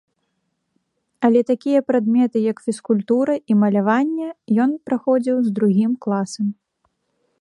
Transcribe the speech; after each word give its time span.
Але 1.27 1.41
такія 1.51 1.79
прадметы 1.89 2.37
як 2.51 2.57
фізкультура 2.67 3.35
і 3.51 3.59
маляванне 3.65 4.29
ён 4.67 4.71
праходзіў 4.89 5.37
з 5.51 5.55
другім 5.61 5.91
класам. 6.07 6.47